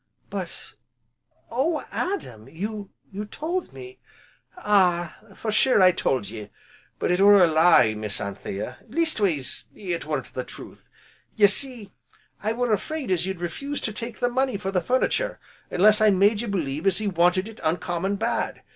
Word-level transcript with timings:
"But 0.31 0.73
oh 1.51 1.85
Adam! 1.91 2.47
you 2.49 2.89
told 3.29 3.71
me" 3.71 3.99
"Ah! 4.57 5.15
for 5.35 5.51
sure 5.51 5.79
I 5.79 5.91
told 5.91 6.27
ye, 6.27 6.49
but 6.97 7.11
it 7.11 7.21
were 7.21 7.43
a 7.43 7.45
lie, 7.45 7.93
Miss 7.93 8.19
Anthea, 8.19 8.79
leastways, 8.89 9.65
it 9.75 10.03
weren't 10.03 10.33
the 10.33 10.43
truth. 10.43 10.89
Ye 11.35 11.45
see, 11.45 11.91
I 12.41 12.51
were 12.51 12.73
afraid 12.73 13.11
as 13.11 13.27
you'd 13.27 13.41
refuse 13.41 13.79
to 13.81 13.93
take 13.93 14.19
the 14.19 14.27
money 14.29 14.57
for 14.57 14.71
the 14.71 14.81
furnitur' 14.81 15.37
unless 15.69 16.01
I 16.01 16.09
made 16.09 16.41
ye 16.41 16.47
believe 16.47 16.87
as 16.87 16.97
he 16.97 17.07
wanted 17.07 17.47
it 17.47 17.59
uncommon 17.63 18.15
bad. 18.15 18.63